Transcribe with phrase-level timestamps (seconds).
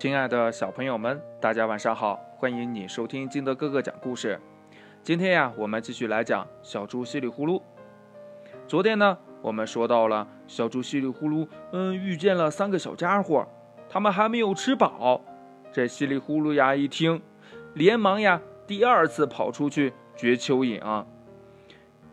[0.00, 2.18] 亲爱的小朋友们，大家晚上好！
[2.38, 4.40] 欢迎你收听金德哥哥讲故事。
[5.02, 7.60] 今天呀，我们继续来讲小猪唏哩呼噜。
[8.66, 13.46] 昨天呢，我们说到了小猪唏哩呼噜，嗯，遇见了三个小家伙，
[13.90, 15.20] 他们还没有吃饱。
[15.70, 17.20] 这唏哩呼噜呀，一听，
[17.74, 21.06] 连忙呀，第二次跑出去掘蚯蚓啊。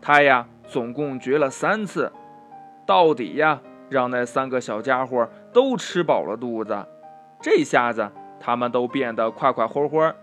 [0.01, 2.11] 他呀，总共掘了三次，
[2.85, 6.85] 到底呀，让那三个小家伙都吃饱了肚子。
[7.41, 8.09] 这下子，
[8.39, 10.13] 他们都变得快快活活，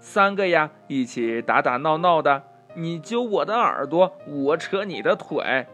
[0.00, 2.42] 三个呀一起打打闹闹的，
[2.74, 5.66] 你揪我的耳朵，我扯你的腿，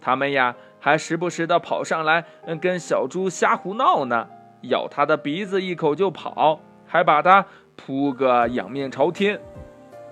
[0.00, 4.28] 他们呀还时不时的跑上来，嗯跟小猪瞎胡闹呢，
[4.62, 7.44] 咬他的鼻子一口就跑，还把他
[7.76, 9.40] 扑个仰面朝天。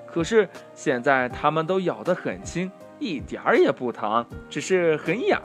[0.06, 5.40] 可是现在他们都咬得很轻，一点儿也不疼，只是很痒。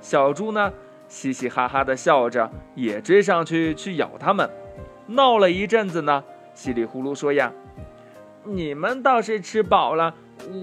[0.00, 0.72] 小猪呢？
[1.12, 4.48] 嘻嘻哈哈的笑着，也追上去去咬他们，
[5.08, 6.24] 闹了一阵子呢。
[6.54, 7.52] 稀里呼噜说：“呀，
[8.44, 10.14] 你们倒是吃饱了，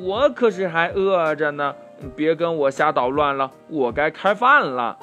[0.03, 1.75] 我可是还饿着呢。
[2.15, 4.97] 别跟我瞎捣乱了，我该开饭了。”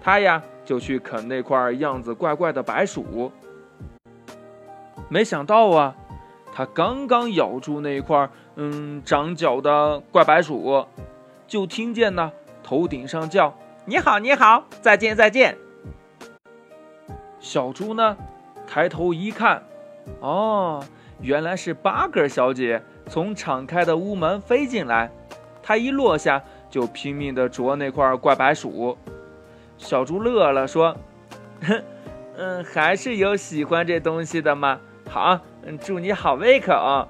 [0.00, 3.30] 他呀就去啃那块样子怪怪的白薯。
[5.10, 5.94] 没想到啊，
[6.50, 10.86] 他刚刚咬住那块嗯长角的怪白薯，
[11.46, 12.32] 就听见呢
[12.62, 13.54] 头顶上叫。
[13.90, 15.58] 你好，你好，再见，再见。
[17.40, 18.16] 小猪呢？
[18.64, 19.64] 抬头一看，
[20.20, 20.80] 哦，
[21.20, 25.10] 原来是八哥小姐从敞开的屋门飞进来。
[25.60, 28.96] 她一落下，就拼命地啄那块怪白薯。
[29.76, 30.96] 小猪乐了，说
[31.66, 31.82] ：“哼，
[32.36, 34.78] 嗯，还是有喜欢这东西的嘛？
[35.08, 35.40] 好，
[35.80, 37.08] 祝你好胃口。”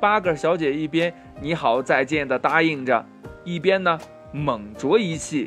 [0.00, 1.12] 八哥小姐一边
[1.42, 3.04] “你好，再见”的答应着，
[3.44, 3.98] 一边呢
[4.32, 5.46] 猛啄一气。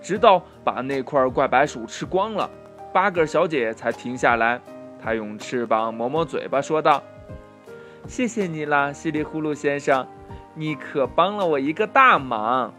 [0.00, 2.48] 直到把那块怪白薯吃光了，
[2.92, 4.60] 八个小姐才停下来。
[5.02, 7.02] 她用翅膀抹抹嘴巴，说道
[8.06, 10.06] ：“谢谢你啦，稀里呼噜先生，
[10.54, 12.72] 你可帮了我一个大忙。”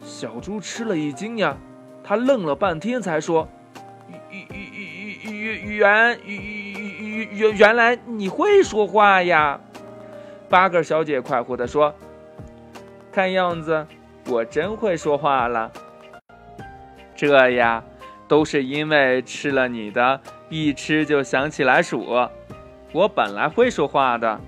[0.00, 1.56] 小猪吃了一惊呀，
[2.02, 3.48] 他愣了半天，才说
[4.30, 4.46] ：“原
[5.24, 9.60] 原原原原原来你会说话呀！”
[10.50, 11.94] 八个小姐快活地说
[13.10, 13.86] ：“看样子
[14.26, 15.72] 我真会说话了。”
[17.26, 17.82] 这呀，
[18.28, 20.20] 都是因为吃了你的，
[20.50, 22.28] 一吃就想起来数。
[22.92, 24.40] 我本来会说话的，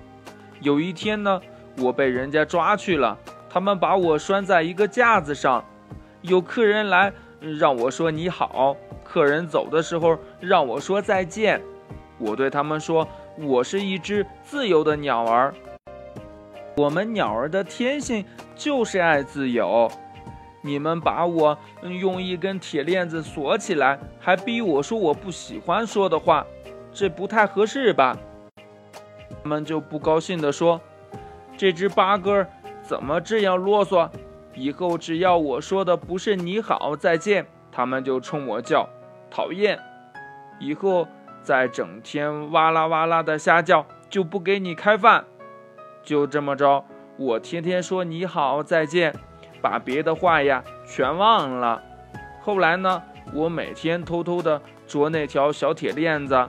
[0.60, 1.40] 有一天呢，
[1.78, 5.64] 我被人家抓去了，他们把我拴在一个架子上，
[6.20, 11.60] 有客人来让我说你好，客人走的时候让我说再见。
[12.18, 13.08] 我对他们说，
[13.38, 15.52] 我是一只自由的鸟儿，
[16.76, 19.90] 我们鸟儿的天性就是爱自由。
[20.66, 26.44] 你们把我用一根铁链子锁起来，还逼我说我不喜欢说的话，
[26.92, 28.18] 这不太合适吧？
[29.44, 30.80] 他们就不高兴地说
[31.56, 32.44] ：“这只八哥
[32.82, 34.10] 怎么这样啰嗦？
[34.54, 38.88] 以后只要我说的不是你好再见，他们就冲我叫
[39.30, 39.78] 讨厌。
[40.58, 41.06] 以后
[41.42, 45.24] 再整天哇啦哇啦的瞎叫，就不给你开饭。
[46.02, 46.84] 就这么着，
[47.18, 49.14] 我天天说你好再见。”
[49.68, 51.82] 把别的话呀全忘了。
[52.40, 53.02] 后来呢，
[53.34, 56.48] 我每天偷偷的啄那条小铁链子，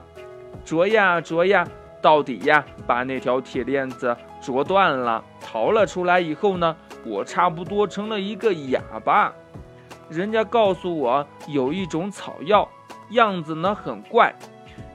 [0.64, 1.66] 啄呀啄呀，
[2.00, 9.32] 到底呀把那条铁链子啄断了，逃了出来以后呢，我差不多成了一个哑巴。
[10.08, 12.68] 人家告诉我有一种草药，
[13.10, 14.32] 样子呢很怪，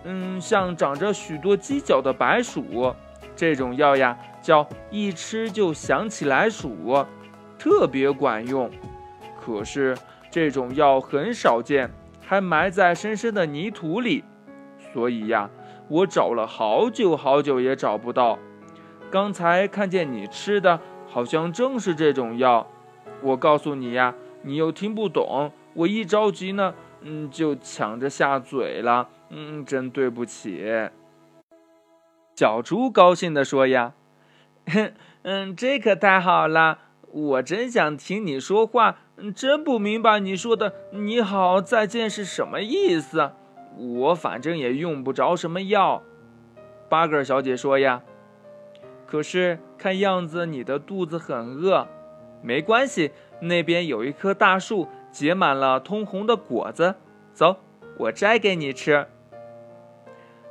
[0.06, 2.96] 嗯，像长着许多犄角的白薯。
[3.36, 7.06] 这种药呀叫一吃就想起来数。
[7.64, 8.70] 特别管用，
[9.40, 9.98] 可是
[10.30, 14.26] 这种药很少见，还埋在深深的泥土里，
[14.92, 15.50] 所以呀，
[15.88, 18.38] 我找了好久好久也找不到。
[19.10, 22.68] 刚才看见你吃的，好像正是这种药。
[23.22, 30.90] 我告诉你呀，你又听不懂，我一着急呢，嗯，就抢着下嘴了，嗯，真对不起。
[32.36, 33.94] 小猪高兴地说呀，
[34.66, 34.92] 哼，
[35.24, 36.80] 嗯，这可太好了。
[37.14, 38.98] 我真想听你说话，
[39.36, 43.34] 真不明白你说的“你好，再见”是什么意思。
[43.78, 46.02] 我反正也用不着什么药。
[46.90, 48.02] 巴格尔小姐说呀，
[49.06, 51.88] 可是看样子你的肚子很饿。
[52.42, 53.12] 没关系，
[53.42, 56.96] 那边有一棵大树，结满了通红的果子，
[57.32, 57.58] 走，
[58.00, 59.06] 我摘给你吃。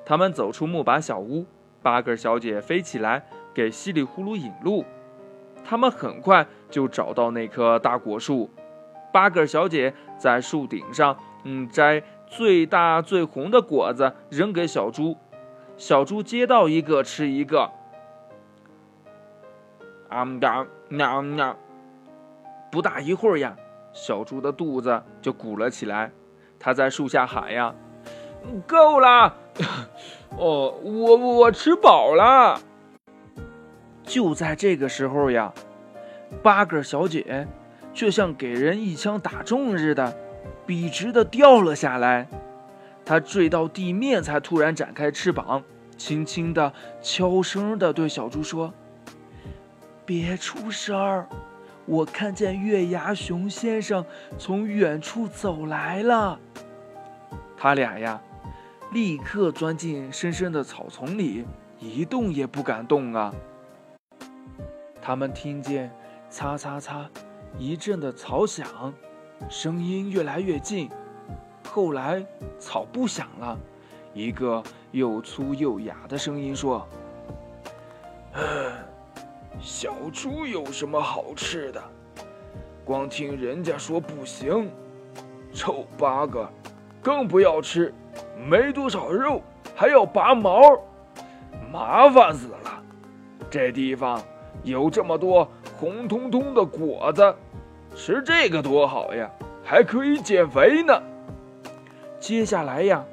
[0.07, 1.45] 他们走出木板小屋，
[1.83, 4.85] 八哥小姐飞起来给稀里呼噜引路。
[5.65, 8.51] 他们很快就找到那棵大果树，
[9.13, 15.17] 八个小姐在树顶上，嗯，摘最大最红的果子扔给小猪，
[15.77, 17.71] 小猪接到一个吃一个。
[20.09, 21.57] 啊喵喵喵！
[22.71, 23.57] 不大一会儿呀，
[23.93, 26.13] 小猪的肚子就鼓了起来，
[26.59, 27.75] 它在树下喊呀
[28.67, 29.35] ：“够了！
[30.37, 32.61] 哦，我我吃饱了。”
[34.13, 35.55] 就在这个时候呀，
[36.43, 37.49] 八个小姐
[37.95, 40.15] 却像给人一枪打中似的，
[40.67, 42.29] 笔直的掉了下来。
[43.07, 45.63] 她坠到地面，才突然展开翅膀，
[45.97, 48.75] 轻轻的、悄声的对小猪说。
[50.05, 51.27] 别出声儿！
[51.87, 54.05] 我看见月牙熊先生
[54.37, 56.39] 从远处走来了。
[57.57, 58.21] 他俩呀，
[58.93, 61.47] 立刻钻进深深的草丛里，
[61.81, 63.33] 一动也不敢动啊。
[65.03, 65.91] 他们听见
[66.31, 67.05] “擦擦擦”
[67.59, 68.95] 一阵的草响，
[69.51, 70.89] 声音越来越近。
[71.69, 72.25] 后来
[72.57, 73.59] 草不响了，
[74.15, 74.63] 一个
[74.93, 76.87] 又粗又哑的声音说
[79.61, 81.83] ：“小猪有什么好吃的？
[82.85, 84.71] 光听人家说不行。
[85.53, 86.49] 臭八哥，
[87.03, 87.93] 更不要吃，
[88.49, 89.43] 没多少肉，
[89.75, 90.81] 还要拔毛，
[91.71, 92.83] 麻烦死了。
[93.51, 94.23] 这地方
[94.63, 97.35] 有这么多红彤彤的果子，
[97.95, 99.31] 吃这个多好呀，
[99.65, 101.03] 还可以减肥呢。
[102.21, 103.05] 接下来呀，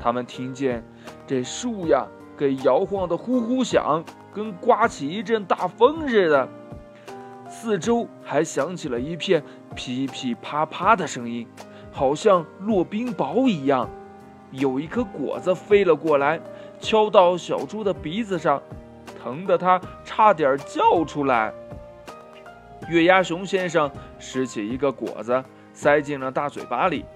[0.00, 0.82] 他们听见
[1.26, 2.06] 这树呀
[2.36, 4.02] 给摇晃的呼呼响。
[4.34, 6.48] 跟刮起一阵大风似的，
[7.48, 9.44] 四周还响起了一片
[9.76, 11.46] 噼噼啪啪的声音，
[11.92, 13.88] 好像落冰雹一样。
[14.50, 16.40] 有一颗果子飞了过来，
[16.80, 18.60] 敲到小猪的鼻子上，
[19.24, 21.50] 疼得他差点叫出来。
[22.90, 25.42] 月牙熊先生拾起一个果子，
[25.72, 27.06] 塞进了大嘴巴里，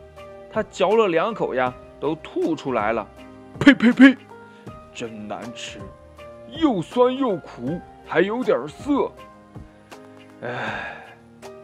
[0.50, 1.70] 他嚼了两口呀，
[2.00, 3.06] 都吐出来了。
[3.60, 4.16] 呸呸呸！
[4.94, 5.78] 真难吃。
[6.48, 9.12] 又酸又苦，还有点涩。
[10.40, 10.96] 唉，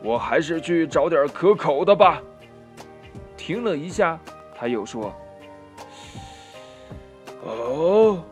[0.03, 2.21] 我还是去找点可口的吧。
[3.35, 4.19] 停了一下，
[4.55, 5.11] 他又说
[7.47, 8.23] ：“哦，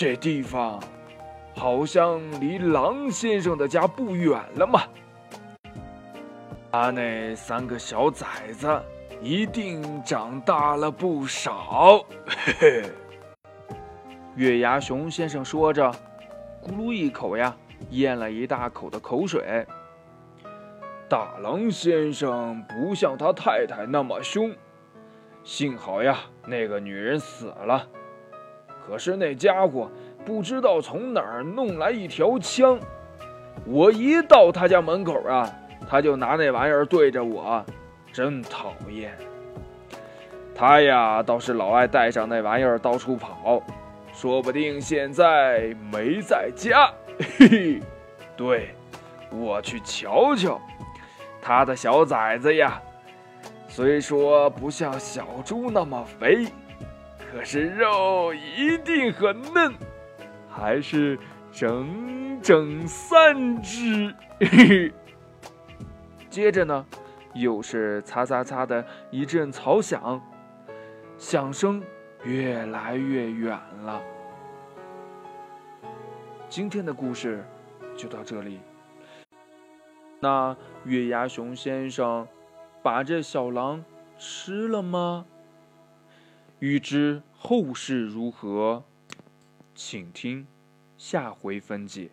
[0.00, 0.80] 这地方
[1.56, 4.82] 好像离狼先生的家不远了嘛。
[6.70, 8.80] 他那三个小崽子
[9.20, 11.98] 一定长大了不少。”
[12.30, 12.90] 嘿嘿。
[14.36, 15.90] 月牙熊先生说着，
[16.62, 17.56] 咕噜一口呀，
[17.90, 19.66] 咽了一大口的口水。
[21.08, 24.54] 大狼先生不像他太太那么凶，
[25.42, 27.84] 幸好呀，那个女人死了。
[28.88, 29.90] 可是那家伙
[30.24, 32.80] 不知道从哪儿弄来一条枪，
[33.66, 35.46] 我一到他家门口啊，
[35.86, 37.62] 他就拿那玩意儿对着我，
[38.12, 39.12] 真讨厌。
[40.54, 43.62] 他呀，倒是老爱带上那玩意儿到处跑。
[44.12, 46.90] 说不定现在没在家，
[47.38, 47.80] 嘿嘿，
[48.36, 48.70] 对，
[49.30, 50.60] 我去瞧瞧
[51.40, 52.80] 他的小崽子呀。
[53.68, 56.46] 虽说不像小猪那么肥，
[57.30, 59.74] 可是肉一定很嫩，
[60.48, 61.18] 还是
[61.52, 64.14] 整整三只。
[64.40, 64.92] 嘿嘿。
[66.30, 66.86] 接着呢，
[67.34, 70.20] 又是擦擦擦的一阵嘈响，
[71.16, 71.82] 响声。
[72.24, 74.02] 越来越远了。
[76.48, 77.44] 今天的故事
[77.96, 78.58] 就到这里。
[80.18, 82.26] 那月牙熊先生
[82.82, 83.84] 把这小狼
[84.18, 85.26] 吃了吗？
[86.60, 88.82] 欲知后事如何，
[89.76, 90.44] 请听
[90.96, 92.10] 下回分解。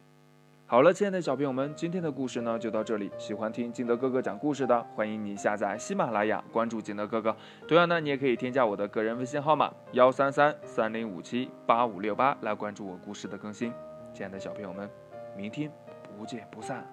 [0.67, 3.09] 好了，亲爱的小朋友们，今天的故事呢就到这里。
[3.17, 7.35] 喜欢听金德哥哥讲故事的，欢迎你下载喜马拉雅，关注金德哥哥。
[7.67, 13.73] 同样呢，你也可以添加我的个人微信号码幺三三三零五七八五六八来关注我故事的更新。
[14.13, 14.87] 亲爱的小朋友们，
[15.35, 15.71] 明天
[16.17, 16.85] 不见不散。